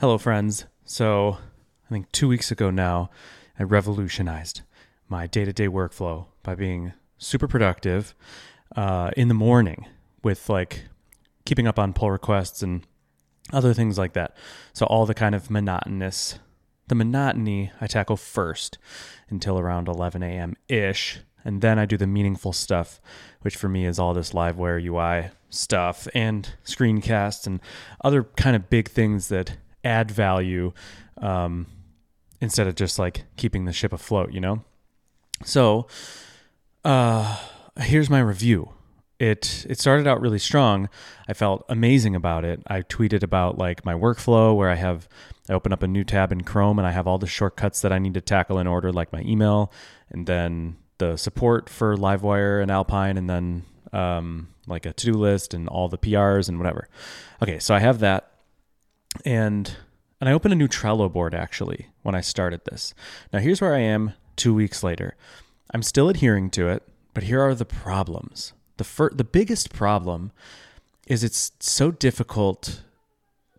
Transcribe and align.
Hello, 0.00 0.16
friends. 0.16 0.64
So, 0.84 1.38
I 1.86 1.88
think 1.88 2.12
two 2.12 2.28
weeks 2.28 2.52
ago 2.52 2.70
now, 2.70 3.10
I 3.58 3.64
revolutionized 3.64 4.62
my 5.08 5.26
day 5.26 5.44
to 5.44 5.52
day 5.52 5.66
workflow 5.66 6.26
by 6.44 6.54
being 6.54 6.92
super 7.16 7.48
productive 7.48 8.14
uh, 8.76 9.10
in 9.16 9.26
the 9.26 9.34
morning 9.34 9.86
with 10.22 10.48
like 10.48 10.84
keeping 11.44 11.66
up 11.66 11.80
on 11.80 11.94
pull 11.94 12.12
requests 12.12 12.62
and 12.62 12.86
other 13.52 13.74
things 13.74 13.98
like 13.98 14.12
that. 14.12 14.36
So, 14.72 14.86
all 14.86 15.04
the 15.04 15.14
kind 15.14 15.34
of 15.34 15.50
monotonous, 15.50 16.38
the 16.86 16.94
monotony 16.94 17.72
I 17.80 17.88
tackle 17.88 18.16
first 18.16 18.78
until 19.30 19.58
around 19.58 19.88
11 19.88 20.22
a.m. 20.22 20.54
ish. 20.68 21.18
And 21.44 21.60
then 21.60 21.76
I 21.76 21.86
do 21.86 21.96
the 21.96 22.06
meaningful 22.06 22.52
stuff, 22.52 23.00
which 23.40 23.56
for 23.56 23.68
me 23.68 23.84
is 23.84 23.98
all 23.98 24.14
this 24.14 24.30
Livewire 24.30 24.80
UI 24.80 25.30
stuff 25.50 26.06
and 26.14 26.50
screencasts 26.64 27.48
and 27.48 27.58
other 28.04 28.22
kind 28.36 28.54
of 28.54 28.70
big 28.70 28.88
things 28.88 29.26
that 29.26 29.56
add 29.84 30.10
value 30.10 30.72
um, 31.18 31.66
instead 32.40 32.66
of 32.66 32.74
just 32.74 32.98
like 32.98 33.24
keeping 33.36 33.64
the 33.64 33.72
ship 33.72 33.92
afloat, 33.92 34.32
you 34.32 34.40
know? 34.40 34.62
So, 35.44 35.86
uh, 36.84 37.38
here's 37.78 38.10
my 38.10 38.20
review. 38.20 38.72
It 39.18 39.66
it 39.68 39.80
started 39.80 40.06
out 40.06 40.20
really 40.20 40.38
strong. 40.38 40.88
I 41.28 41.32
felt 41.32 41.64
amazing 41.68 42.14
about 42.14 42.44
it. 42.44 42.62
I 42.68 42.82
tweeted 42.82 43.24
about 43.24 43.58
like 43.58 43.84
my 43.84 43.94
workflow 43.94 44.56
where 44.56 44.70
I 44.70 44.76
have 44.76 45.08
I 45.48 45.54
open 45.54 45.72
up 45.72 45.82
a 45.82 45.88
new 45.88 46.04
tab 46.04 46.30
in 46.30 46.42
Chrome 46.42 46.78
and 46.78 46.86
I 46.86 46.92
have 46.92 47.08
all 47.08 47.18
the 47.18 47.26
shortcuts 47.26 47.80
that 47.80 47.92
I 47.92 47.98
need 47.98 48.14
to 48.14 48.20
tackle 48.20 48.58
in 48.58 48.68
order, 48.68 48.92
like 48.92 49.12
my 49.12 49.22
email, 49.22 49.72
and 50.10 50.26
then 50.26 50.76
the 50.98 51.16
support 51.16 51.68
for 51.68 51.96
Livewire 51.96 52.62
and 52.62 52.70
Alpine, 52.70 53.16
and 53.16 53.28
then 53.28 53.64
um, 53.92 54.48
like 54.66 54.86
a 54.86 54.92
to 54.92 55.06
do 55.06 55.12
list 55.12 55.54
and 55.54 55.68
all 55.68 55.88
the 55.88 55.98
PRs 55.98 56.48
and 56.48 56.58
whatever. 56.58 56.88
Okay, 57.42 57.58
so 57.58 57.74
I 57.74 57.80
have 57.80 58.00
that 58.00 58.30
and 59.24 59.76
and 60.20 60.28
I 60.28 60.32
opened 60.32 60.52
a 60.52 60.56
new 60.56 60.68
Trello 60.68 61.12
board 61.12 61.34
actually 61.34 61.86
when 62.02 62.14
I 62.14 62.20
started 62.20 62.62
this. 62.64 62.94
Now 63.32 63.38
here's 63.38 63.60
where 63.60 63.74
I 63.74 63.80
am 63.80 64.14
2 64.36 64.52
weeks 64.52 64.82
later. 64.82 65.14
I'm 65.72 65.82
still 65.82 66.08
adhering 66.08 66.50
to 66.50 66.68
it, 66.68 66.82
but 67.14 67.24
here 67.24 67.40
are 67.40 67.54
the 67.54 67.64
problems. 67.64 68.52
The 68.78 68.84
fir- 68.84 69.10
the 69.10 69.24
biggest 69.24 69.72
problem 69.72 70.32
is 71.06 71.24
it's 71.24 71.52
so 71.60 71.90
difficult 71.90 72.82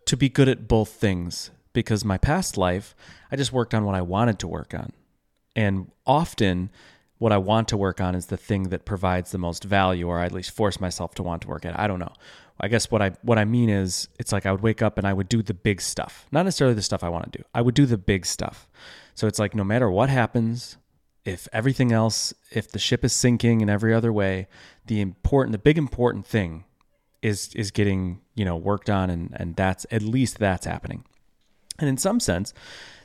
to 0.06 0.16
be 0.16 0.28
good 0.28 0.48
at 0.48 0.68
both 0.68 0.90
things 0.90 1.50
because 1.72 2.04
my 2.04 2.18
past 2.18 2.56
life 2.56 2.94
I 3.30 3.36
just 3.36 3.52
worked 3.52 3.74
on 3.74 3.84
what 3.84 3.94
I 3.94 4.02
wanted 4.02 4.38
to 4.40 4.48
work 4.48 4.74
on. 4.74 4.92
And 5.54 5.90
often 6.06 6.70
what 7.18 7.32
I 7.32 7.38
want 7.38 7.68
to 7.68 7.76
work 7.76 8.00
on 8.00 8.14
is 8.14 8.26
the 8.26 8.36
thing 8.36 8.70
that 8.70 8.86
provides 8.86 9.30
the 9.30 9.38
most 9.38 9.62
value 9.64 10.08
or 10.08 10.20
I 10.20 10.24
at 10.24 10.32
least 10.32 10.52
force 10.52 10.80
myself 10.80 11.14
to 11.16 11.22
want 11.22 11.42
to 11.42 11.48
work 11.48 11.66
at. 11.66 11.78
I 11.78 11.86
don't 11.86 11.98
know. 11.98 12.14
I 12.60 12.68
guess 12.68 12.90
what 12.90 13.02
I 13.02 13.12
what 13.22 13.38
I 13.38 13.44
mean 13.44 13.70
is 13.70 14.08
it's 14.18 14.32
like 14.32 14.46
I 14.46 14.52
would 14.52 14.60
wake 14.60 14.82
up 14.82 14.98
and 14.98 15.06
I 15.06 15.12
would 15.12 15.28
do 15.28 15.42
the 15.42 15.54
big 15.54 15.80
stuff. 15.80 16.26
Not 16.30 16.44
necessarily 16.44 16.74
the 16.74 16.82
stuff 16.82 17.02
I 17.02 17.08
want 17.08 17.32
to 17.32 17.38
do. 17.38 17.44
I 17.54 17.62
would 17.62 17.74
do 17.74 17.86
the 17.86 17.98
big 17.98 18.26
stuff. 18.26 18.68
So 19.14 19.26
it's 19.26 19.38
like 19.38 19.54
no 19.54 19.64
matter 19.64 19.90
what 19.90 20.10
happens, 20.10 20.76
if 21.24 21.48
everything 21.52 21.92
else, 21.92 22.34
if 22.50 22.70
the 22.70 22.78
ship 22.78 23.04
is 23.04 23.12
sinking 23.12 23.60
in 23.60 23.70
every 23.70 23.94
other 23.94 24.12
way, 24.12 24.46
the 24.86 25.00
important 25.00 25.52
the 25.52 25.58
big 25.58 25.78
important 25.78 26.26
thing 26.26 26.64
is 27.22 27.54
is 27.54 27.70
getting, 27.70 28.20
you 28.34 28.44
know, 28.44 28.56
worked 28.56 28.90
on 28.90 29.10
and 29.10 29.30
and 29.34 29.56
that's 29.56 29.86
at 29.90 30.02
least 30.02 30.38
that's 30.38 30.66
happening. 30.66 31.04
And 31.78 31.88
in 31.88 31.96
some 31.96 32.20
sense, 32.20 32.52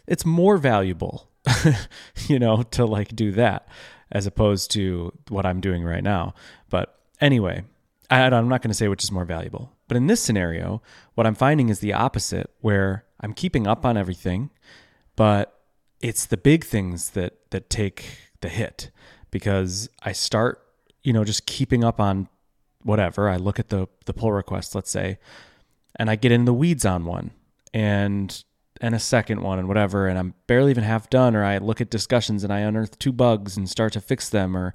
it's 0.05 0.25
more 0.25 0.57
valuable, 0.57 1.29
you 2.27 2.39
know, 2.39 2.63
to 2.63 2.85
like 2.85 3.15
do 3.15 3.31
that 3.33 3.67
as 4.11 4.27
opposed 4.27 4.71
to 4.71 5.13
what 5.29 5.45
I'm 5.45 5.61
doing 5.61 5.83
right 5.83 6.03
now. 6.03 6.33
But 6.69 6.99
anyway, 7.21 7.63
I, 8.09 8.21
I'm 8.21 8.47
not 8.47 8.61
going 8.61 8.69
to 8.69 8.75
say 8.75 8.87
which 8.87 9.03
is 9.03 9.11
more 9.11 9.25
valuable. 9.25 9.71
But 9.87 9.97
in 9.97 10.07
this 10.07 10.21
scenario, 10.21 10.81
what 11.15 11.27
I'm 11.27 11.35
finding 11.35 11.69
is 11.69 11.79
the 11.79 11.93
opposite, 11.93 12.49
where 12.61 13.05
I'm 13.21 13.33
keeping 13.33 13.67
up 13.67 13.85
on 13.85 13.97
everything, 13.97 14.49
but 15.15 15.59
it's 16.01 16.25
the 16.25 16.37
big 16.37 16.63
things 16.63 17.11
that 17.11 17.51
that 17.51 17.69
take 17.69 18.17
the 18.41 18.49
hit 18.49 18.91
because 19.31 19.89
I 20.03 20.11
start, 20.11 20.61
you 21.03 21.13
know, 21.13 21.23
just 21.23 21.45
keeping 21.45 21.83
up 21.83 21.99
on 21.99 22.27
whatever. 22.83 23.29
I 23.29 23.37
look 23.37 23.59
at 23.59 23.69
the 23.69 23.87
the 24.05 24.13
pull 24.13 24.31
request, 24.31 24.75
let's 24.75 24.91
say, 24.91 25.17
and 25.95 26.09
I 26.09 26.15
get 26.15 26.31
in 26.31 26.45
the 26.45 26.53
weeds 26.53 26.85
on 26.85 27.05
one 27.05 27.31
and 27.73 28.43
and 28.81 28.93
a 28.93 28.99
second 28.99 29.41
one 29.41 29.57
and 29.57 29.67
whatever, 29.67 30.07
and 30.07 30.19
I'm 30.19 30.33
barely 30.47 30.71
even 30.71 30.83
half 30.83 31.09
done, 31.09 31.35
or 31.35 31.43
I 31.43 31.57
look 31.59 31.79
at 31.79 31.89
discussions 31.89 32.43
and 32.43 32.51
I 32.51 32.59
unearth 32.59 32.99
two 32.99 33.13
bugs 33.13 33.55
and 33.55 33.69
start 33.69 33.93
to 33.93 34.01
fix 34.01 34.29
them, 34.29 34.55
or 34.55 34.73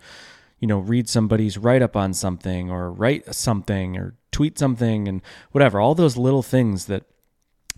you 0.60 0.68
know, 0.68 0.78
read 0.78 1.08
somebody's 1.08 1.58
write 1.58 1.82
up 1.82 1.96
on 1.96 2.14
something 2.14 2.70
or 2.70 2.92
write 2.92 3.34
something 3.34 3.96
or 3.96 4.14
tweet 4.30 4.58
something 4.58 5.08
and 5.08 5.22
whatever, 5.50 5.80
all 5.80 5.94
those 5.94 6.16
little 6.16 6.42
things 6.42 6.84
that 6.86 7.04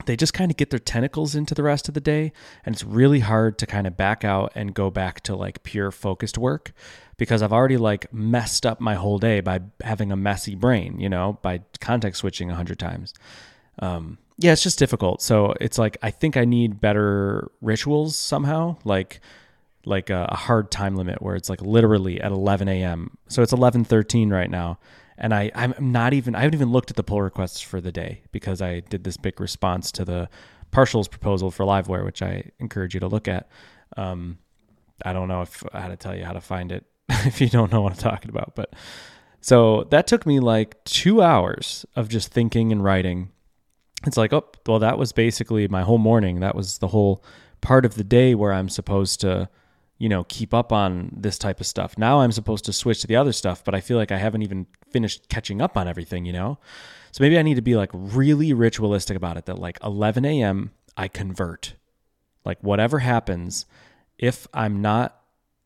they 0.07 0.17
just 0.17 0.35
kind 0.35 0.51
of 0.51 0.57
get 0.57 0.71
their 0.71 0.79
tentacles 0.79 1.35
into 1.35 1.55
the 1.55 1.63
rest 1.63 1.87
of 1.89 1.95
the 1.95 2.01
day. 2.01 2.33
And 2.67 2.75
it's 2.75 2.85
really 2.85 3.21
hard 3.21 3.57
to 3.59 3.67
kind 3.67 3.87
of 3.87 3.97
back 3.97 4.25
out 4.25 4.53
and 4.55 4.75
go 4.75 4.91
back 4.91 5.21
to 5.23 5.37
like 5.37 5.63
pure 5.63 5.91
focused 5.91 6.37
work 6.37 6.73
because 7.17 7.41
I've 7.41 7.53
already 7.53 7.77
like 7.77 8.13
messed 8.13 8.67
up 8.67 8.81
my 8.81 8.95
whole 8.95 9.19
day 9.19 9.41
by 9.41 9.61
having 9.83 10.11
a 10.11 10.17
messy 10.17 10.57
brain, 10.57 10.99
you 10.99 11.09
know, 11.09 11.39
by 11.43 11.61
context 11.81 12.21
switching 12.21 12.51
a 12.51 12.55
hundred 12.57 12.79
times. 12.79 13.15
Um, 13.79 14.19
yeah, 14.39 14.53
it's 14.53 14.63
just 14.63 14.79
difficult. 14.79 15.23
So 15.23 15.55
it's 15.61 15.79
like, 15.79 15.99
I 16.03 16.11
think 16.11 16.37
I 16.37 16.45
need 16.45 16.81
better 16.81 17.51
rituals 17.61 18.17
somehow. 18.17 18.77
Like, 18.85 19.21
like 19.85 20.11
a, 20.11 20.27
a, 20.31 20.37
hard 20.37 20.71
time 20.71 20.97
limit 20.97 21.21
where 21.23 21.35
it's 21.35 21.49
like 21.49 21.61
literally 21.61 22.21
at 22.21 22.33
11 22.33 22.69
a.m. 22.69 23.17
So 23.29 23.43
it's 23.43 23.53
11:13 23.53 24.31
right 24.31 24.51
now, 24.51 24.79
and 25.19 25.35
I 25.35 25.51
I'm 25.55 25.75
not 25.79 26.13
even 26.13 26.35
I 26.35 26.41
haven't 26.41 26.55
even 26.55 26.73
looked 26.73 26.91
at 26.91 26.97
the 26.97 27.03
pull 27.03 27.23
requests 27.23 27.61
for 27.61 27.81
the 27.81 27.93
day 27.93 28.23
because 28.33 28.63
I 28.63 28.81
did 28.81 29.05
this 29.05 29.17
big 29.17 29.41
response 29.41 29.91
to 29.93 30.05
the 30.05 30.29
partials 30.73 31.11
proposal 31.11 31.51
for 31.51 31.65
Livewire, 31.65 32.05
which 32.05 32.23
I 32.23 32.51
encourage 32.59 32.95
you 32.95 33.01
to 33.01 33.09
look 33.09 33.29
at. 33.29 33.49
Um, 33.97 34.39
I 35.05 35.13
don't 35.13 35.29
know 35.29 35.43
if 35.43 35.63
how 35.73 35.89
to 35.89 35.97
tell 35.97 36.17
you 36.17 36.25
how 36.25 36.33
to 36.33 36.41
find 36.41 36.73
it 36.73 36.85
if 37.09 37.41
you 37.41 37.49
don't 37.49 37.73
know 37.73 37.81
what 37.81 37.93
I'm 37.93 37.99
talking 37.99 38.31
about, 38.31 38.55
but 38.55 38.73
so 39.41 39.85
that 39.91 40.07
took 40.07 40.25
me 40.25 40.39
like 40.39 40.83
two 40.85 41.21
hours 41.21 41.85
of 41.97 42.09
just 42.09 42.29
thinking 42.33 42.71
and 42.71 42.83
writing. 42.83 43.31
It's 44.07 44.17
like, 44.17 44.33
oh, 44.33 44.49
well, 44.67 44.79
that 44.79 44.99
was 44.99 45.13
basically 45.13 45.67
my 45.69 45.83
whole 45.83 45.99
morning. 45.99 46.41
That 46.41 46.55
was 46.55 46.79
the 46.79 46.89
whole 46.89 47.25
part 47.61 47.85
of 47.85 47.97
the 47.97 48.05
day 48.05 48.35
where 48.35 48.53
I'm 48.53 48.69
supposed 48.69 49.21
to 49.23 49.49
you 50.03 50.09
know, 50.09 50.25
keep 50.25 50.53
up 50.53 50.73
on 50.73 51.13
this 51.17 51.39
type 51.39 51.61
of 51.61 51.67
stuff. 51.67 51.97
Now 51.97 52.23
I'm 52.23 52.33
supposed 52.33 52.65
to 52.65 52.73
switch 52.73 53.03
to 53.03 53.07
the 53.07 53.15
other 53.15 53.31
stuff, 53.31 53.63
but 53.63 53.73
I 53.73 53.81
feel 53.81 53.97
like 53.97 54.11
I 54.11 54.19
haven't 54.19 54.43
even 54.43 54.67
finished 54.91 55.29
catching 55.29 55.63
up 55.63 55.77
on 55.77 55.87
everything, 55.87 56.25
you 56.25 56.33
know? 56.33 56.59
So 57.13 57.23
maybe 57.23 57.39
I 57.39 57.43
need 57.43 57.55
to 57.55 57.63
be 57.63 57.77
like 57.77 57.91
really 57.95 58.53
ritualistic 58.53 59.17
about 59.17 59.37
it 59.37 59.47
that 59.47 59.61
like 59.61 59.79
11 59.81 60.25
a.m., 60.25 60.73
I 60.97 61.07
convert. 61.07 61.75
Like 62.45 62.59
whatever 62.63 62.99
happens, 62.99 63.65
if 64.19 64.49
I'm 64.53 64.83
not, 64.83 65.21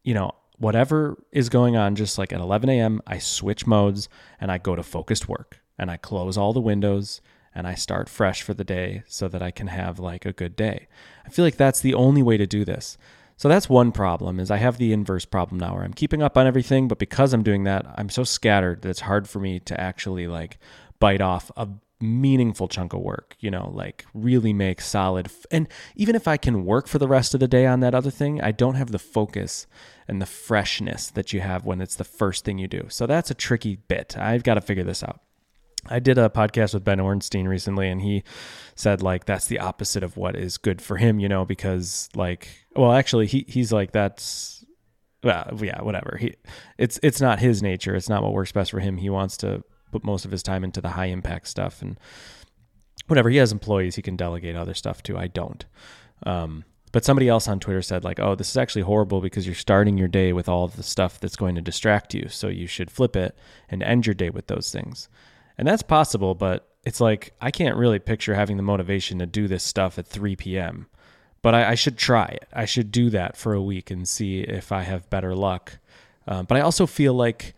you 0.05 0.13
know, 0.13 0.33
whatever 0.59 1.17
is 1.33 1.49
going 1.49 1.75
on, 1.75 1.97
just 1.97 2.19
like 2.19 2.31
at 2.31 2.41
11 2.41 2.69
a.m., 2.69 3.01
I 3.07 3.17
switch 3.17 3.67
modes 3.67 4.07
and 4.39 4.53
I 4.53 4.59
go 4.59 4.77
to 4.77 4.83
focused 4.83 5.31
work 5.31 5.63
and 5.79 5.91
I 5.91 5.97
close 5.97 6.37
all 6.37 6.53
the 6.53 6.61
windows 6.61 7.23
and 7.55 7.67
I 7.67 7.75
start 7.75 8.11
fresh 8.11 8.43
for 8.43 8.53
the 8.53 8.65
day 8.65 9.03
so 9.07 9.29
that 9.29 9.41
I 9.41 9.51
can 9.51 9.69
have 9.69 9.99
like 9.99 10.27
a 10.27 10.33
good 10.35 10.57
day. 10.57 10.89
I 11.25 11.31
feel 11.31 11.43
like 11.43 11.57
that's 11.57 11.81
the 11.81 11.95
only 11.95 12.23
way 12.23 12.37
to 12.37 12.47
do 12.47 12.67
this. 12.67 12.99
So 13.37 13.49
that's 13.49 13.69
one 13.69 13.93
problem 13.93 14.41
is 14.41 14.51
I 14.51 14.57
have 14.57 14.79
the 14.79 14.93
inverse 14.93 15.27
problem 15.27 15.61
now 15.61 15.75
where 15.75 15.85
I'm 15.85 15.93
keeping 15.93 16.23
up 16.23 16.39
on 16.39 16.47
everything, 16.47 16.89
but 16.89 16.99
because 16.99 17.35
I'm 17.35 17.43
doing 17.43 17.65
that, 17.65 17.87
I'm 17.97 18.09
so 18.09 18.25
scattered 18.25 18.83
that 18.83 18.89
it's 18.89 19.01
hard 19.01 19.29
for 19.29 19.41
me 19.41 19.61
to 19.61 19.79
actually 19.79 20.27
like 20.27 20.59
bite 20.99 21.21
off 21.21 21.51
a 21.57 21.69
meaningful 22.01 22.69
chunk 22.69 22.95
of 22.95 23.01
work, 23.01 23.37
you 23.41 23.51
know, 23.51 23.71
like 23.75 24.07
really 24.15 24.53
make 24.53 24.81
solid 24.81 25.27
f- 25.27 25.47
and 25.51 25.69
even 25.97 26.15
if 26.15 26.27
I 26.27 26.37
can 26.37 26.65
work 26.65 26.89
for 26.89 26.99
the 26.99 27.09
rest 27.09 27.35
of 27.35 27.41
the 27.41 27.49
day 27.49 27.67
on 27.67 27.81
that 27.81 27.95
other 27.95 28.11
thing, 28.11 28.41
I 28.41 28.53
don't 28.53 28.75
have 28.75 28.91
the 28.91 28.99
focus 28.99 29.67
and 30.09 30.21
the 30.21 30.27
freshness 30.27 31.09
that 31.11 31.33
you 31.33 31.41
have 31.41 31.65
when 31.65 31.81
it's 31.81 31.97
the 31.97 32.05
first 32.05 32.45
thing 32.45 32.59
you 32.59 32.69
do. 32.69 32.87
So 32.89 33.07
that's 33.07 33.31
a 33.31 33.35
tricky 33.35 33.77
bit. 33.77 34.17
I've 34.17 34.45
got 34.45 34.55
to 34.55 34.61
figure 34.61 34.85
this 34.85 35.03
out. 35.03 35.21
I 35.91 35.99
did 35.99 36.19
a 36.19 36.29
podcast 36.29 36.75
with 36.75 36.85
Ben 36.85 36.99
Orenstein 36.99 37.47
recently, 37.49 37.89
and 37.89 38.03
he 38.03 38.23
said 38.75 39.03
like 39.03 39.25
that's 39.25 39.47
the 39.47 39.59
opposite 39.59 40.03
of 40.03 40.17
what 40.17 40.37
is 40.37 40.59
good 40.59 40.83
for 40.83 40.97
him, 40.97 41.19
you 41.19 41.29
know, 41.29 41.44
because 41.44 42.09
like, 42.15 42.49
well, 42.75 42.93
actually, 42.93 43.27
he 43.27 43.44
he's 43.49 43.73
like 43.73 43.93
that's, 43.93 44.65
well, 45.23 45.59
yeah, 45.61 45.83
whatever. 45.83 46.19
He, 46.21 46.35
it's 46.79 46.99
it's 47.03 47.21
not 47.21 47.38
his 47.38 47.62
nature. 47.62 47.94
It's 47.94 48.09
not 48.09 48.23
what 48.23 48.33
works 48.33 48.53
best 48.53 48.71
for 48.71 48.81
him. 48.81 48.99
He 48.99 49.11
wants 49.11 49.37
to 49.38 49.65
put 49.93 50.05
most 50.05 50.25
of 50.25 50.31
his 50.31 50.43
time 50.43 50.65
into 50.65 50.81
the 50.81 50.91
high 50.91 51.06
impact 51.06 51.49
stuff, 51.49 51.83
and 51.83 51.99
whatever. 53.06 53.31
He 53.31 53.39
has 53.39 53.53
employees, 53.53 53.97
he 53.97 54.03
can 54.03 54.17
delegate 54.17 54.56
other 54.56 54.75
stuff 54.75 55.03
to. 55.05 55.17
I 55.17 55.29
don't. 55.29 55.65
Um, 56.25 56.65
but 56.93 57.05
somebody 57.05 57.29
else 57.29 57.47
on 57.49 57.61
Twitter 57.61 57.82
said 57.82 58.05
like, 58.05 58.21
"Oh, 58.21 58.35
this 58.35 58.50
is 58.50 58.56
actually 58.56 58.82
horrible 58.82 59.21
because 59.21 59.47
you're 59.47 59.55
starting 59.55 59.99
your 59.99 60.09
day 60.09 60.32
with 60.32 60.49
all 60.49 60.69
the 60.69 60.82
stuff 60.82 61.21
that's 61.21 61.37
going 61.37 61.55
to 61.55 61.61
distract 61.61 62.15
you. 62.15 62.29
So 62.29 62.49
you 62.49 62.67
should 62.67 62.91
flip 62.91 63.17
it 63.17 63.37
and 63.69 63.82
end 63.82 64.06
your 64.06 64.15
day 64.15 64.31
with 64.31 64.47
those 64.47 64.71
things." 64.71 65.09
And 65.58 65.67
that's 65.67 65.82
possible, 65.82 66.35
but 66.35 66.69
it's 66.85 67.00
like 67.00 67.35
I 67.41 67.50
can't 67.50 67.76
really 67.76 67.99
picture 67.99 68.35
having 68.35 68.56
the 68.56 68.62
motivation 68.62 69.19
to 69.19 69.26
do 69.26 69.49
this 69.49 69.64
stuff 69.64 69.99
at 69.99 70.06
3 70.06 70.37
p.m. 70.37 70.87
But 71.43 71.55
I, 71.55 71.70
I 71.70 71.75
should 71.75 71.97
try 71.99 72.26
it. 72.26 72.49
I 72.53 72.64
should 72.64 72.91
do 72.91 73.11
that 73.11 73.37
for 73.37 73.55
a 73.55 73.62
week 73.62 73.91
and 73.91 74.06
see 74.06 74.41
if 74.41 74.73
I 74.73 74.82
have 74.82 75.11
better 75.11 75.35
luck. 75.35 75.79
Um, 76.26 76.47
but 76.47 76.58
I 76.58 76.61
also 76.61 76.87
feel 76.87 77.14
like 77.14 77.55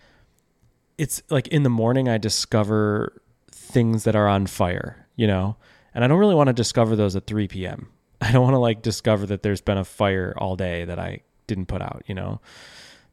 it's 0.99 1.23
like 1.31 1.49
in 1.49 1.63
the 1.63 1.71
morning 1.71 2.09
I 2.09 2.19
discover 2.19 3.23
things 3.51 4.05
that 4.05 4.17
are 4.17 4.29
on 4.29 4.47
fire, 4.47 5.07
you 5.17 5.27
know, 5.27 5.57
And 5.95 6.05
I 6.05 6.09
don't 6.09 6.19
really 6.19 6.35
want 6.35 6.49
to 6.49 6.53
discover 6.53 6.97
those 6.97 7.17
at 7.17 7.27
3 7.27 7.49
p.m. 7.49 7.89
I 8.21 8.33
don't 8.33 8.43
want 8.43 8.55
to 8.55 8.59
like 8.59 8.83
discover 8.83 9.27
that 9.27 9.43
there's 9.43 9.61
been 9.61 9.79
a 9.79 9.85
fire 9.85 10.35
all 10.37 10.57
day 10.57 10.85
that 10.85 10.99
I 10.99 11.21
didn't 11.47 11.67
put 11.67 11.83
out, 11.83 12.03
you 12.07 12.15
know? 12.15 12.41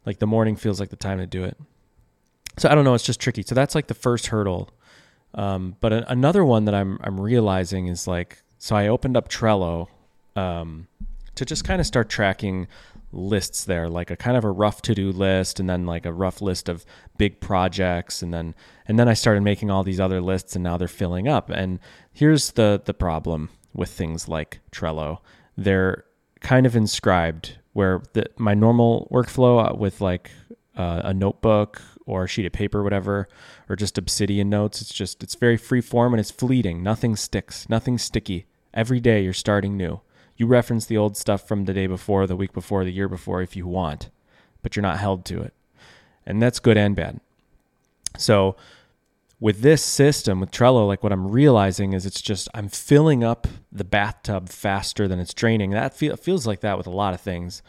Like 0.05 0.19
the 0.19 0.27
morning 0.27 0.55
feels 0.55 0.79
like 0.79 0.89
the 0.89 0.95
time 0.95 1.19
to 1.19 1.27
do 1.27 1.43
it. 1.43 1.57
So 2.57 2.69
I 2.69 2.75
don't 2.75 2.85
know, 2.85 2.93
it's 2.93 3.03
just 3.03 3.19
tricky. 3.19 3.43
So 3.43 3.55
that's 3.55 3.75
like 3.75 3.87
the 3.87 3.93
first 3.93 4.27
hurdle. 4.27 4.69
Um, 5.33 5.75
but 5.81 5.91
a- 5.91 6.11
another 6.11 6.45
one 6.45 6.65
that 6.65 6.75
I'm 6.75 6.97
I'm 7.03 7.19
realizing 7.19 7.87
is 7.87 8.07
like 8.07 8.41
so 8.57 8.75
I 8.75 8.87
opened 8.87 9.17
up 9.17 9.29
Trello 9.29 9.87
um, 10.35 10.87
to 11.35 11.45
just 11.45 11.63
kind 11.65 11.79
of 11.79 11.85
start 11.85 12.09
tracking 12.09 12.67
lists 13.11 13.65
there, 13.65 13.87
like 13.87 14.11
a 14.11 14.15
kind 14.15 14.37
of 14.37 14.43
a 14.43 14.51
rough 14.51 14.81
to-do 14.81 15.11
list 15.11 15.59
and 15.59 15.69
then 15.69 15.85
like 15.85 16.05
a 16.05 16.13
rough 16.13 16.41
list 16.41 16.67
of 16.67 16.85
big 17.17 17.39
projects 17.39 18.21
and 18.21 18.33
then 18.33 18.55
and 18.87 18.97
then 18.99 19.07
I 19.07 19.13
started 19.13 19.41
making 19.41 19.69
all 19.71 19.83
these 19.83 19.99
other 19.99 20.21
lists 20.21 20.55
and 20.55 20.63
now 20.63 20.77
they're 20.77 20.87
filling 20.87 21.27
up. 21.27 21.49
And 21.49 21.79
here's 22.13 22.51
the 22.51 22.81
the 22.83 22.93
problem 22.93 23.49
with 23.73 23.89
things 23.89 24.27
like 24.27 24.61
Trello. 24.71 25.19
They're 25.57 26.05
kind 26.39 26.65
of 26.65 26.75
inscribed 26.75 27.57
where 27.73 28.01
the, 28.13 28.25
my 28.37 28.53
normal 28.53 29.07
workflow 29.11 29.71
uh, 29.71 29.75
with 29.75 29.99
like 29.99 30.31
uh, 30.75 31.01
a 31.03 31.13
notebook 31.13 31.81
or 32.05 32.23
a 32.23 32.27
sheet 32.27 32.45
of 32.45 32.51
paper, 32.51 32.83
whatever, 32.83 33.27
or 33.69 33.75
just 33.75 33.97
Obsidian 33.97 34.49
notes. 34.49 34.81
It's 34.81 34.93
just 34.93 35.23
it's 35.23 35.35
very 35.35 35.57
free 35.57 35.81
form 35.81 36.13
and 36.13 36.19
it's 36.19 36.31
fleeting. 36.31 36.83
Nothing 36.83 37.15
sticks. 37.15 37.67
Nothing 37.69 37.97
sticky. 37.97 38.45
Every 38.73 38.99
day 38.99 39.23
you're 39.23 39.33
starting 39.33 39.77
new. 39.77 40.01
You 40.37 40.47
reference 40.47 40.85
the 40.85 40.97
old 40.97 41.15
stuff 41.15 41.47
from 41.47 41.65
the 41.65 41.73
day 41.73 41.87
before, 41.87 42.27
the 42.27 42.35
week 42.35 42.53
before, 42.53 42.83
the 42.83 42.91
year 42.91 43.07
before 43.07 43.41
if 43.41 43.55
you 43.55 43.65
want, 43.65 44.09
but 44.61 44.75
you're 44.75 44.83
not 44.83 44.99
held 44.99 45.23
to 45.25 45.41
it. 45.41 45.53
And 46.25 46.41
that's 46.41 46.59
good 46.59 46.77
and 46.77 46.95
bad. 46.95 47.21
So 48.17 48.55
with 49.39 49.61
this 49.61 49.83
system 49.83 50.39
with 50.39 50.51
Trello, 50.51 50.87
like 50.87 51.03
what 51.03 51.11
I'm 51.11 51.27
realizing 51.27 51.93
is 51.93 52.05
it's 52.05 52.21
just 52.21 52.47
I'm 52.53 52.69
filling 52.69 53.23
up 53.23 53.47
the 53.71 53.83
bathtub 53.83 54.49
faster 54.49 55.07
than 55.07 55.19
it's 55.19 55.33
draining. 55.33 55.71
That 55.71 55.93
feel, 55.93 56.15
feels 56.15 56.47
like 56.47 56.61
that 56.61 56.77
with 56.77 56.87
a 56.87 56.91
lot 56.91 57.13
of 57.13 57.21
things. 57.21 57.61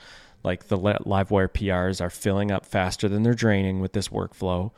Like 0.46 0.68
the 0.68 0.78
Livewire 0.78 1.48
PRs 1.48 2.00
are 2.00 2.08
filling 2.08 2.52
up 2.52 2.64
faster 2.64 3.08
than 3.08 3.24
they're 3.24 3.34
draining 3.34 3.80
with 3.80 3.92
this 3.92 4.08
workflow. 4.08 4.70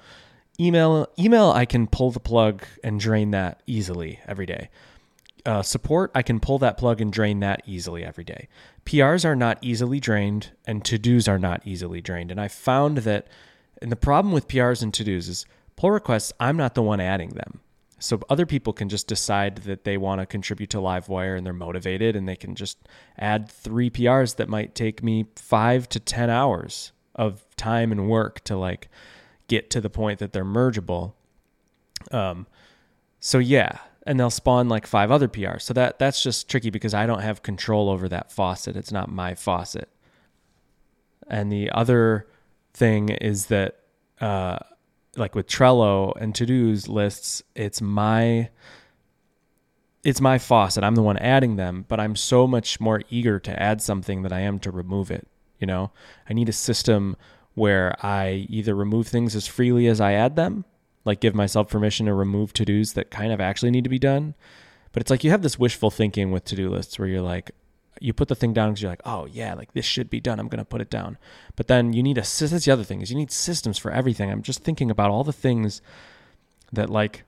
Email, 0.59 1.06
email, 1.19 1.50
I 1.50 1.67
can 1.67 1.87
pull 1.87 2.11
the 2.11 2.19
plug 2.19 2.65
and 2.82 2.99
drain 2.99 3.32
that 3.32 3.62
easily 3.67 4.19
every 4.26 4.47
day. 4.47 4.70
Uh, 5.44 5.62
support, 5.62 6.11
I 6.15 6.23
can 6.23 6.41
pull 6.41 6.59
that 6.59 6.79
plug 6.79 7.03
and 7.03 7.12
drain 7.12 7.41
that 7.41 7.62
easily 7.67 8.03
every 8.03 8.25
day. 8.25 8.49
PRs 8.87 9.26
are 9.26 9.37
not 9.37 9.59
easily 9.61 10.00
drained, 10.00 10.53
and 10.67 10.82
to 10.87 10.99
dos 10.99 11.29
are 11.29 11.38
not 11.38 11.61
easily 11.67 12.00
drained. 12.00 12.31
And 12.31 12.41
I 12.41 12.49
found 12.49 12.99
that, 12.99 13.29
and 13.82 13.93
the 13.93 13.97
problem 13.97 14.32
with 14.32 14.49
PRs 14.49 14.82
and 14.82 14.93
to 14.94 15.05
dos 15.05 15.29
is 15.29 15.47
pull 15.76 15.91
requests, 15.91 16.32
I'm 16.41 16.56
not 16.56 16.75
the 16.75 16.82
one 16.82 16.99
adding 16.99 17.31
them. 17.31 17.61
So 17.99 18.21
other 18.29 18.47
people 18.47 18.73
can 18.73 18.89
just 18.89 19.09
decide 19.09 19.56
that 19.59 19.85
they 19.85 19.97
want 19.97 20.21
to 20.21 20.27
contribute 20.27 20.71
to 20.71 20.79
Livewire 20.79 21.37
and 21.37 21.45
they're 21.45 21.53
motivated 21.53 22.15
and 22.15 22.29
they 22.29 22.37
can 22.37 22.55
just 22.55 22.79
add 23.19 23.50
three 23.50 23.91
PRs 23.91 24.37
that 24.37 24.49
might 24.49 24.75
take 24.75 25.03
me 25.03 25.27
five 25.35 25.89
to 25.91 26.00
10 26.00 26.31
hours 26.31 26.93
of 27.17 27.45
time 27.56 27.91
and 27.91 28.09
work 28.09 28.45
to 28.45 28.56
like 28.56 28.89
get 29.49 29.71
to 29.71 29.81
the 29.81 29.91
point 29.91 30.21
that 30.21 30.33
they're 30.33 30.45
mergeable. 30.45 31.15
Um, 32.12 32.47
so 33.19 33.39
yeah, 33.39 33.79
and 34.06 34.19
they'll 34.19 34.31
spawn 34.31 34.69
like 34.69 34.87
five 34.87 35.11
other 35.11 35.29
PRs. 35.29 35.62
So 35.62 35.75
that 35.75 35.99
that's 35.99 36.23
just 36.23 36.49
tricky 36.49 36.71
because 36.71 36.95
I 36.95 37.06
don't 37.06 37.21
have 37.21 37.43
control 37.43 37.91
over 37.91 38.09
that 38.09 38.31
faucet. 38.31 38.77
It's 38.77 38.93
not 38.93 39.11
my 39.11 39.35
faucet. 39.35 39.89
And 41.27 41.53
the 41.53 41.71
other 41.73 42.27
thing 42.73 43.09
is 43.11 43.47
that 43.47 43.81
uh, 44.21 44.59
like 45.19 45.35
with 45.35 45.47
Trello 45.47 46.12
and 46.20 46.35
to-dos 46.35 46.88
lists, 46.88 47.43
it's 47.55 47.81
my 47.81 48.50
it's 50.05 50.20
my 50.20 50.38
faucet. 50.38 50.85
I'm 50.85 50.94
the 50.94 51.03
one 51.03 51.19
adding 51.19 51.56
them, 51.56 51.85
but 51.88 52.00
I'm 52.00 52.17
so 52.17 52.47
much 52.47 52.81
more 52.81 53.03
eager 53.11 53.38
to 53.41 53.62
add 53.62 53.82
something 53.82 54.23
than 54.23 54.32
I 54.32 54.41
am 54.41 54.59
to 54.61 54.70
remove 54.70 55.11
it. 55.11 55.26
You 55.59 55.67
know, 55.67 55.91
I 56.31 56.35
need 56.35 56.49
a 56.49 56.53
system 56.53 57.17
where 57.55 57.97
I 58.05 58.47
either 58.49 58.75
remove 58.75 59.09
things 59.09 59.35
as 59.35 59.49
freely 59.49 59.88
as 59.88 60.00
I 60.00 60.12
add 60.12 60.37
them, 60.37 60.65
like 61.05 61.21
give 61.21 61.35
myself 61.35 61.69
permission 61.69 62.06
to 62.06 62.14
remove 62.14 62.53
to 62.55 62.64
dos 62.64 62.93
that 62.93 63.11
kind 63.11 63.32
of 63.32 63.41
actually 63.41 63.73
need 63.73 63.85
to 63.85 63.91
be 63.91 63.99
done. 63.99 64.35
But 64.93 65.03
it's 65.03 65.11
like 65.11 65.25
you 65.25 65.31
have 65.31 65.43
this 65.43 65.59
wishful 65.59 65.91
thinking 65.91 66.31
with 66.31 66.44
to 66.47 66.56
do 66.56 66.71
lists 66.71 66.99
where 66.99 67.09
you're 67.09 67.21
like, 67.21 67.50
you 68.00 68.12
put 68.12 68.29
the 68.29 68.35
thing 68.35 68.53
down 68.53 68.71
because 68.71 68.83
you're 68.83 68.93
like, 68.93 69.03
oh 69.05 69.27
yeah, 69.27 69.55
like 69.55 69.73
this 69.73 69.85
should 69.85 70.11
be 70.11 70.21
done. 70.21 70.39
I'm 70.39 70.49
gonna 70.49 70.65
put 70.65 70.81
it 70.81 70.91
down. 70.91 71.19
But 71.56 71.69
then 71.69 71.93
you 71.93 72.03
need 72.03 72.19
a 72.19 72.23
that's 72.23 72.65
the 72.65 72.73
other 72.73 72.85
thing 72.85 73.00
is 73.00 73.11
you 73.11 73.17
need 73.17 73.31
systems 73.31 73.79
for 73.79 73.91
everything. 73.91 74.31
I'm 74.31 74.43
just 74.43 74.62
thinking 74.62 74.91
about 74.91 75.11
all 75.11 75.25
the 75.25 75.33
things 75.33 75.83
that 76.73 76.91
like, 76.91 77.25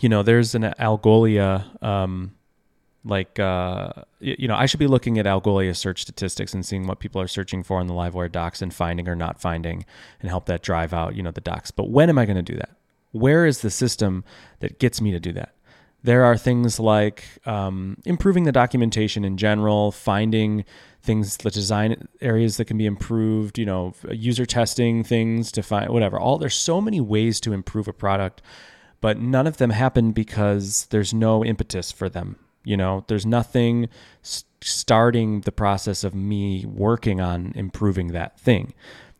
you 0.00 0.08
know, 0.08 0.22
there's 0.22 0.54
an 0.54 0.62
Algolia, 0.78 1.82
um, 1.82 2.34
like 3.04 3.38
uh, 3.38 3.92
you 4.20 4.48
know, 4.48 4.56
I 4.56 4.66
should 4.66 4.80
be 4.80 4.86
looking 4.86 5.18
at 5.18 5.26
Algolia 5.26 5.76
search 5.76 6.02
statistics 6.02 6.54
and 6.54 6.64
seeing 6.64 6.86
what 6.86 7.00
people 7.00 7.20
are 7.20 7.28
searching 7.28 7.62
for 7.62 7.80
in 7.80 7.86
the 7.86 7.94
Livewire 7.94 8.32
docs 8.32 8.62
and 8.62 8.72
finding 8.72 9.08
or 9.08 9.14
not 9.14 9.40
finding, 9.40 9.84
and 10.20 10.30
help 10.30 10.46
that 10.46 10.62
drive 10.62 10.94
out 10.94 11.14
you 11.14 11.22
know 11.22 11.30
the 11.30 11.40
docs. 11.40 11.70
But 11.70 11.90
when 11.90 12.08
am 12.08 12.18
I 12.18 12.26
to 12.26 12.42
do 12.42 12.56
that? 12.56 12.70
Where 13.12 13.46
is 13.46 13.60
the 13.60 13.70
system 13.70 14.24
that 14.60 14.78
gets 14.78 15.00
me 15.00 15.12
to 15.12 15.20
do 15.20 15.32
that? 15.32 15.53
There 16.04 16.24
are 16.24 16.36
things 16.36 16.78
like 16.78 17.24
um, 17.46 17.96
improving 18.04 18.44
the 18.44 18.52
documentation 18.52 19.24
in 19.24 19.38
general, 19.38 19.90
finding 19.90 20.66
things, 21.02 21.38
the 21.38 21.50
design 21.50 22.08
areas 22.20 22.58
that 22.58 22.66
can 22.66 22.76
be 22.76 22.84
improved, 22.84 23.58
you 23.58 23.64
know, 23.64 23.94
user 24.10 24.44
testing 24.44 25.02
things 25.02 25.50
to 25.52 25.62
find 25.62 25.90
whatever. 25.90 26.20
All 26.20 26.36
there's 26.36 26.54
so 26.54 26.78
many 26.82 27.00
ways 27.00 27.40
to 27.40 27.54
improve 27.54 27.88
a 27.88 27.94
product, 27.94 28.42
but 29.00 29.18
none 29.18 29.46
of 29.46 29.56
them 29.56 29.70
happen 29.70 30.12
because 30.12 30.86
there's 30.90 31.14
no 31.14 31.42
impetus 31.42 31.90
for 31.90 32.10
them. 32.10 32.36
You 32.64 32.76
know, 32.76 33.04
there's 33.08 33.24
nothing 33.24 33.88
starting 34.60 35.40
the 35.40 35.52
process 35.52 36.04
of 36.04 36.14
me 36.14 36.66
working 36.66 37.20
on 37.20 37.52
improving 37.54 38.08
that 38.08 38.38
thing 38.38 38.74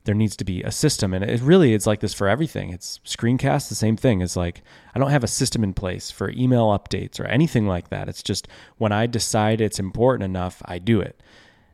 there 0.04 0.14
needs 0.14 0.36
to 0.36 0.44
be 0.44 0.62
a 0.62 0.70
system. 0.70 1.14
And 1.14 1.24
it 1.24 1.40
really 1.40 1.74
it's 1.74 1.86
like 1.86 2.00
this 2.00 2.14
for 2.14 2.28
everything. 2.28 2.70
It's 2.70 3.00
screencast 3.04 3.68
the 3.68 3.74
same 3.74 3.96
thing. 3.96 4.20
It's 4.20 4.36
like 4.36 4.62
i 4.94 4.98
don't 4.98 5.10
have 5.10 5.24
a 5.24 5.28
system 5.28 5.64
in 5.64 5.74
place 5.74 6.10
for 6.10 6.30
email 6.30 6.66
updates 6.68 7.18
or 7.18 7.24
anything 7.24 7.66
like 7.66 7.88
that. 7.88 8.08
It's 8.08 8.22
just 8.22 8.46
when 8.78 8.92
i 8.92 9.06
decide 9.06 9.60
it's 9.60 9.78
important 9.78 10.24
enough 10.24 10.62
i 10.66 10.78
do 10.78 11.00
it. 11.00 11.22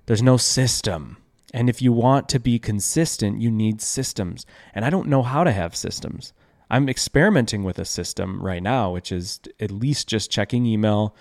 There's 0.06 0.22
no 0.22 0.36
system. 0.36 1.18
And 1.52 1.68
if 1.68 1.82
you 1.82 1.92
want 1.92 2.28
to 2.30 2.38
be 2.38 2.58
consistent 2.58 3.40
you 3.40 3.50
need 3.50 3.82
systems. 3.82 4.46
And 4.74 4.84
i 4.84 4.90
don't 4.90 5.08
know 5.08 5.22
how 5.22 5.44
to 5.44 5.52
have 5.52 5.74
systems. 5.74 6.32
I'm 6.72 6.88
experimenting 6.88 7.64
with 7.64 7.80
a 7.80 7.84
system 7.84 8.40
right 8.40 8.62
now 8.62 8.92
which 8.92 9.10
is 9.10 9.40
at 9.58 9.72
least 9.72 10.08
just 10.08 10.30
checking 10.30 10.66
email 10.66 11.16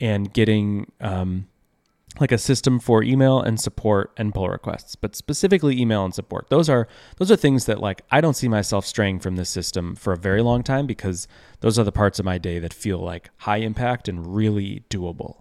and 0.00 0.32
getting 0.32 0.90
um, 1.00 1.46
like 2.20 2.32
a 2.32 2.38
system 2.38 2.78
for 2.78 3.02
email 3.02 3.40
and 3.40 3.60
support 3.60 4.12
and 4.16 4.32
pull 4.32 4.48
requests 4.48 4.94
but 4.94 5.16
specifically 5.16 5.80
email 5.80 6.04
and 6.04 6.14
support. 6.14 6.48
Those 6.48 6.68
are 6.68 6.86
those 7.16 7.30
are 7.30 7.36
things 7.36 7.66
that 7.66 7.80
like 7.80 8.02
i 8.10 8.20
don't 8.20 8.34
see 8.34 8.48
myself 8.48 8.86
straying 8.86 9.20
from 9.20 9.36
this 9.36 9.50
system 9.50 9.94
for 9.96 10.12
a 10.12 10.18
very 10.18 10.42
long 10.42 10.62
time 10.62 10.86
because 10.86 11.26
those 11.60 11.78
are 11.78 11.84
the 11.84 11.92
parts 11.92 12.18
of 12.18 12.24
my 12.24 12.38
day 12.38 12.58
that 12.58 12.72
feel 12.72 12.98
like 12.98 13.30
high 13.38 13.58
impact 13.58 14.08
and 14.08 14.34
really 14.34 14.84
doable. 14.90 15.40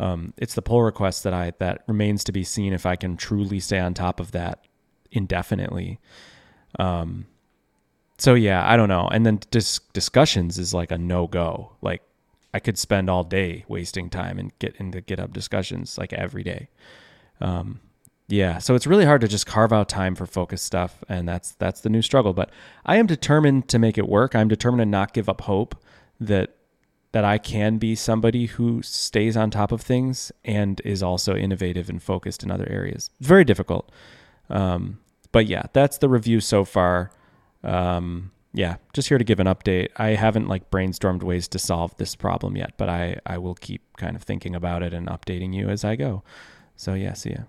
Um, 0.00 0.32
it's 0.36 0.54
the 0.54 0.62
pull 0.62 0.82
requests 0.82 1.22
that 1.22 1.34
i 1.34 1.52
that 1.58 1.82
remains 1.86 2.24
to 2.24 2.32
be 2.32 2.44
seen 2.44 2.72
if 2.72 2.86
i 2.86 2.96
can 2.96 3.16
truly 3.16 3.60
stay 3.60 3.78
on 3.78 3.94
top 3.94 4.20
of 4.20 4.32
that 4.32 4.64
indefinitely. 5.10 6.00
Um, 6.78 7.26
so 8.18 8.34
yeah 8.34 8.68
i 8.68 8.76
don't 8.76 8.88
know. 8.88 9.08
And 9.08 9.24
then 9.24 9.40
dis- 9.50 9.80
discussions 9.92 10.58
is 10.58 10.74
like 10.74 10.90
a 10.90 10.98
no-go. 10.98 11.72
Like 11.80 12.02
I 12.52 12.60
could 12.60 12.78
spend 12.78 13.10
all 13.10 13.24
day 13.24 13.64
wasting 13.68 14.08
time 14.08 14.38
and 14.38 14.58
get 14.58 14.76
into 14.76 15.00
GitHub 15.02 15.32
discussions 15.32 15.98
like 15.98 16.12
every 16.12 16.42
day. 16.42 16.68
Um, 17.40 17.80
yeah, 18.28 18.58
so 18.58 18.74
it's 18.74 18.86
really 18.86 19.06
hard 19.06 19.22
to 19.22 19.28
just 19.28 19.46
carve 19.46 19.72
out 19.72 19.88
time 19.88 20.14
for 20.14 20.26
focus 20.26 20.60
stuff, 20.60 21.02
and 21.08 21.26
that's 21.26 21.52
that's 21.52 21.80
the 21.80 21.88
new 21.88 22.02
struggle. 22.02 22.34
But 22.34 22.50
I 22.84 22.96
am 22.96 23.06
determined 23.06 23.68
to 23.68 23.78
make 23.78 23.96
it 23.96 24.06
work. 24.06 24.34
I'm 24.34 24.48
determined 24.48 24.80
to 24.80 24.86
not 24.86 25.14
give 25.14 25.30
up 25.30 25.42
hope 25.42 25.74
that 26.20 26.54
that 27.12 27.24
I 27.24 27.38
can 27.38 27.78
be 27.78 27.94
somebody 27.94 28.46
who 28.46 28.82
stays 28.82 29.34
on 29.34 29.50
top 29.50 29.72
of 29.72 29.80
things 29.80 30.30
and 30.44 30.80
is 30.84 31.02
also 31.02 31.34
innovative 31.34 31.88
and 31.88 32.02
focused 32.02 32.42
in 32.42 32.50
other 32.50 32.68
areas. 32.68 33.10
Very 33.18 33.44
difficult, 33.44 33.90
um, 34.50 34.98
but 35.32 35.46
yeah, 35.46 35.62
that's 35.72 35.96
the 35.96 36.08
review 36.10 36.40
so 36.40 36.66
far. 36.66 37.10
Um, 37.64 38.30
yeah, 38.58 38.78
just 38.92 39.08
here 39.08 39.18
to 39.18 39.24
give 39.24 39.38
an 39.38 39.46
update. 39.46 39.90
I 39.98 40.08
haven't 40.08 40.48
like 40.48 40.68
brainstormed 40.68 41.22
ways 41.22 41.46
to 41.46 41.60
solve 41.60 41.96
this 41.96 42.16
problem 42.16 42.56
yet, 42.56 42.72
but 42.76 42.88
I 42.88 43.20
I 43.24 43.38
will 43.38 43.54
keep 43.54 43.82
kind 43.96 44.16
of 44.16 44.24
thinking 44.24 44.56
about 44.56 44.82
it 44.82 44.92
and 44.92 45.06
updating 45.06 45.54
you 45.54 45.68
as 45.68 45.84
I 45.84 45.94
go. 45.94 46.24
So 46.74 46.94
yeah, 46.94 47.12
see 47.12 47.30
ya. 47.30 47.42